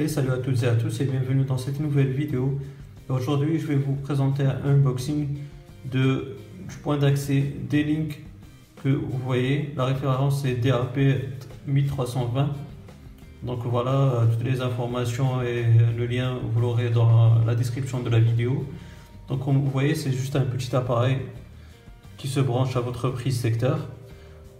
[0.00, 2.56] Et salut à toutes et à tous et bienvenue dans cette nouvelle vidéo.
[3.08, 5.38] Aujourd'hui je vais vous présenter un unboxing
[5.90, 6.36] de,
[6.68, 8.22] du point d'accès D-Link
[8.84, 9.74] que vous voyez.
[9.76, 11.00] La référence est DAP
[11.66, 12.50] 1320.
[13.42, 15.64] Donc voilà, toutes les informations et
[15.96, 18.66] le lien vous l'aurez dans la description de la vidéo.
[19.26, 21.18] Donc comme vous voyez c'est juste un petit appareil
[22.18, 23.88] qui se branche à votre prise secteur.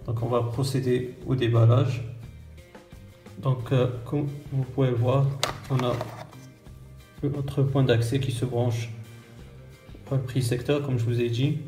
[0.05, 2.08] Donc on va procéder au déballage.
[3.41, 5.25] Donc, euh, comme vous pouvez voir,
[5.69, 5.93] on a
[7.23, 8.89] notre point d'accès qui se branche
[10.11, 11.59] au prix secteur, comme je vous ai dit.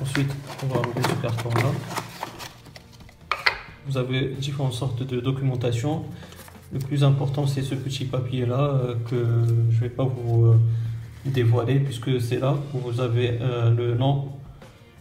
[0.00, 0.30] Ensuite,
[0.62, 1.70] on va enlever ce carton-là.
[3.86, 6.04] Vous avez différentes sortes de documentation.
[6.70, 9.24] Le plus important, c'est ce petit papier-là euh, que
[9.70, 10.60] je ne vais pas vous euh,
[11.24, 14.32] dévoiler puisque c'est là où vous avez le nom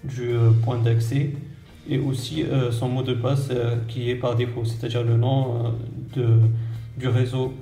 [0.04, 0.34] du
[0.64, 1.34] point d'accès
[1.88, 5.66] et aussi euh, son mot de passe euh, qui est par défaut, c'est-à-dire le nom
[5.66, 5.70] euh,
[6.16, 6.40] de,
[6.98, 7.54] du réseau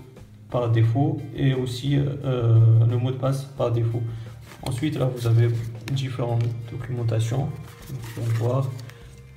[0.50, 4.02] par défaut et aussi le mot de passe par défaut.
[4.64, 5.50] Ensuite, là, vous avez
[5.92, 7.50] différentes documentations.
[7.90, 8.72] Vous pouvez voir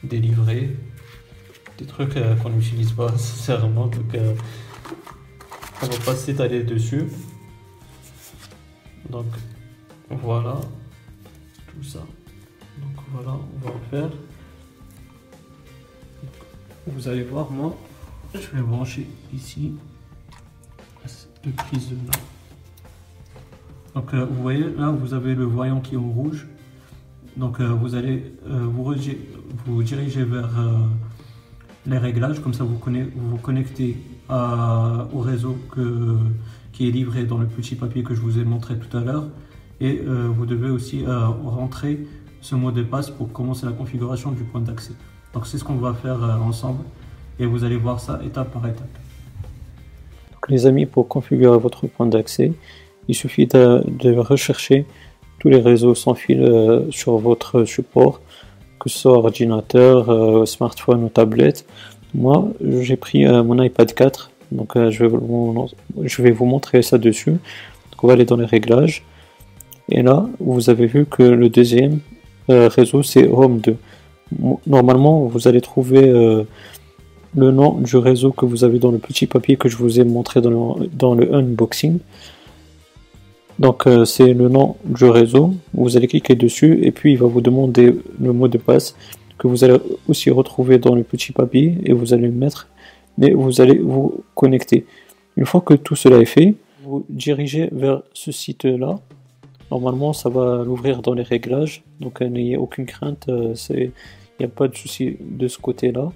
[0.05, 0.70] des livrets,
[1.78, 4.17] des trucs qu'on n'utilise pas sincèrement, donc
[5.83, 7.06] on va pas s'étaler dessus.
[9.11, 9.27] Donc
[10.11, 10.61] voilà
[11.67, 12.06] tout ça.
[12.78, 14.11] Donc voilà, on va le faire
[16.86, 17.77] vous allez voir, moi,
[18.34, 19.73] je vais brancher ici
[21.45, 22.19] de prise de là.
[23.95, 26.47] Donc euh, vous voyez, là vous avez le voyant qui est en rouge.
[27.37, 28.67] Donc euh, vous allez euh,
[29.67, 30.50] vous, diriger vers
[31.87, 33.97] les réglages, comme ça vous, vous, connectez
[34.28, 35.59] au réseau
[36.72, 39.28] qui est livré dans le petit papier que je vous ai montré tout à l'heure.
[39.81, 42.06] Et vous devez aussi rentrer
[42.42, 44.92] ce mot de passe pour commencer la configuration du point d'accès.
[45.34, 46.84] Donc c'est ce qu'on va faire euh, ensemble
[47.39, 48.89] et vous allez voir ça étape par étape.
[50.48, 52.53] les amis, pour configurer votre point d'accès,
[53.09, 54.87] il suffit de, rechercher
[55.38, 58.21] tous les réseaux sans fil euh, sur votre support,
[58.78, 61.65] que ce soit ordinateur, euh, smartphone ou tablette.
[62.12, 62.49] Moi,
[62.81, 65.69] j'ai pris mon iPad 4, donc je, vais vous,
[66.03, 67.31] je vais vous montrer ça dessus.
[67.31, 69.05] Donc on va aller dans les réglages.
[69.88, 72.00] Et là, vous avez vu que le deuxième
[72.49, 73.76] réseau, c'est Home 2
[74.67, 76.45] normalement, vous allez trouver euh,
[77.37, 80.05] le nom du réseau que vous avez dans le petit papier que je vous ai
[80.05, 81.99] montré dans le, unboxing.
[83.59, 87.27] Donc euh, c'est le nom du réseau, vous allez cliquer dessus et puis il va
[87.27, 88.97] vous demander le mot de passe
[89.37, 92.69] que vous allez aussi retrouver dans le petit papier et vous allez le mettre
[93.21, 94.87] et vous allez vous connecter.
[95.37, 96.55] Une fois que tout cela est fait,
[96.85, 98.99] vous dirigez vers ce site là.
[99.70, 103.92] Normalement ça va l'ouvrir dans les réglages, donc euh, n'ayez aucune crainte, il
[104.41, 106.10] n'y a pas de souci de ce côté-là.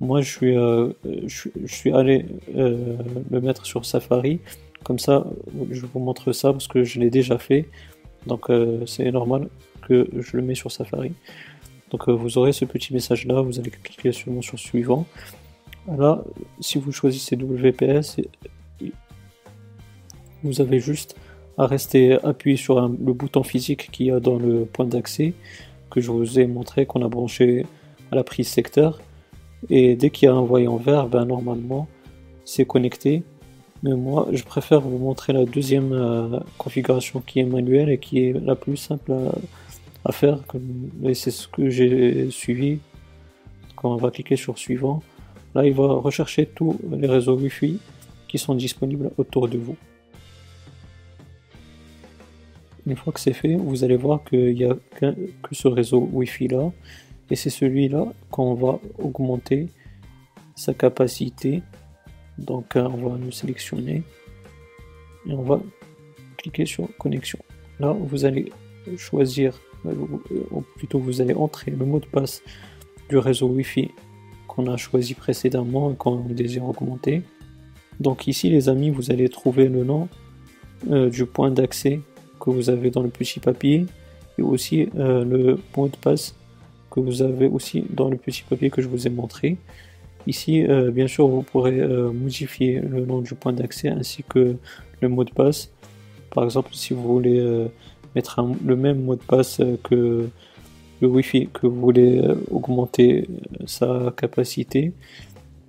[0.00, 0.92] Moi, je suis, euh,
[1.94, 2.96] allé euh,
[3.30, 4.40] le mettre sur Safari.
[4.84, 5.26] Comme ça,
[5.70, 7.66] je vous montre ça parce que je l'ai déjà fait.
[8.26, 9.48] Donc, euh, c'est normal
[9.82, 11.12] que je le mets sur Safari.
[11.90, 13.40] Donc, vous aurez ce petit message-là.
[13.40, 15.06] Vous allez cliquer sur sur suivant.
[15.88, 16.22] Là,
[16.60, 18.20] si vous choisissez WPS,
[20.42, 21.16] vous avez juste
[21.58, 25.34] à rester appuyé sur le bouton physique qu'il y a dans le point d'accès
[25.90, 27.64] que je vous ai montré qu'on a branché
[28.10, 29.00] à la prise secteur.
[29.70, 31.88] Et dès qu'il y a un voyant vert, ben normalement
[32.44, 33.22] c'est connecté.
[33.82, 38.24] Mais moi je préfère vous montrer la deuxième euh, configuration qui est manuelle et qui
[38.24, 39.12] est la plus simple
[40.04, 40.40] à, faire.
[41.04, 42.78] Et c'est ce que j'ai suivi.
[43.74, 45.02] Quand on va cliquer sur suivant,
[45.54, 47.78] là il va rechercher tous les réseaux Wi-Fi
[48.28, 49.76] qui sont disponibles autour de vous.
[52.86, 56.48] Une fois que c'est fait, vous allez voir qu'il n'y a que ce réseau Wi-Fi
[56.48, 56.70] là.
[57.30, 59.68] Et c'est celui-là qu'on va augmenter
[60.54, 61.62] sa capacité.
[62.38, 64.04] Donc euh, on va nous sélectionner
[65.26, 65.60] et on va
[66.36, 67.40] cliquer sur connexion.
[67.80, 68.52] Là, vous allez
[68.96, 72.42] choisir, ou euh, plutôt vous allez entrer le mot de passe
[73.08, 73.90] du réseau Wi-Fi
[74.46, 77.22] qu'on a choisi précédemment et qu'on désire augmenter.
[77.98, 80.08] Donc ici les amis, vous allez trouver le nom
[80.90, 82.00] euh, du point d'accès
[82.40, 83.86] que vous avez dans le petit papier
[84.38, 86.34] et aussi euh, le mot de passe
[86.90, 89.56] que vous avez aussi dans le petit papier que je vous ai montré.
[90.26, 94.56] Ici, euh, bien sûr, vous pourrez euh, modifier le nom du point d'accès ainsi que
[95.00, 95.70] le mot de passe.
[96.30, 97.66] Par exemple, si vous voulez
[98.14, 100.28] mettre le même mot de passe que
[101.00, 103.26] le Wi-Fi, que vous voulez augmenter
[103.64, 104.92] sa capacité.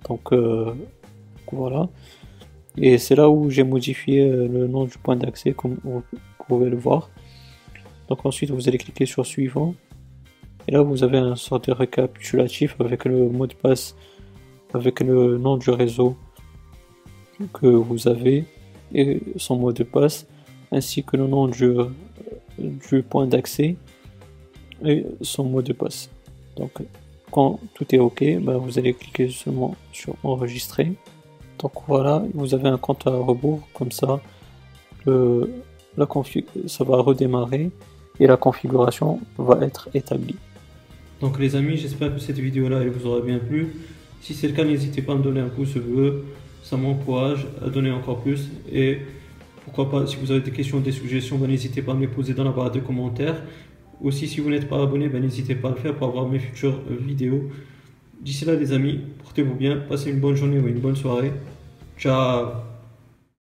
[0.08, 0.34] Donc
[1.50, 1.88] voilà.
[2.76, 5.54] Et c'est là où j'ai modifié le nom du point d'accès,
[6.48, 7.10] pouvez le voir.
[8.08, 9.74] Donc ensuite vous allez cliquer sur suivant.
[10.66, 13.94] Et là vous avez un sort de récapitulatif avec le mot de passe,
[14.74, 16.16] avec le nom du réseau
[17.52, 18.44] que vous avez
[18.94, 20.26] et son mot de passe,
[20.72, 21.74] ainsi que le nom du,
[22.58, 23.76] du point d'accès
[24.84, 26.10] et son mot de passe.
[26.56, 26.72] Donc
[27.30, 30.92] quand tout est OK, ben, vous allez cliquer seulement sur enregistrer.
[31.58, 34.20] Donc voilà, vous avez un compte à rebours, comme ça,
[35.06, 35.62] le,
[35.98, 36.06] la
[36.66, 37.70] ça va redémarrer
[38.20, 40.36] et la configuration va être établie.
[41.20, 43.74] Donc les amis, j'espère que cette vidéo là elle vous aura bien plu.
[44.20, 46.24] Si c'est le cas, n'hésitez pas à me donner un pouce bleu,
[46.62, 48.48] ça m'encourage à donner encore plus.
[48.72, 48.98] Et
[49.64, 52.08] pourquoi pas, si vous avez des questions, des suggestions, ben, n'hésitez pas à me les
[52.08, 53.42] poser dans la barre de commentaires.
[54.02, 56.38] Aussi, si vous n'êtes pas abonné, ben, n'hésitez pas à le faire pour avoir mes
[56.38, 57.50] futures euh, vidéos.
[58.20, 61.32] D'ici là, les amis, portez-vous bien, passez une bonne journée ou une bonne soirée.
[61.98, 62.67] Ciao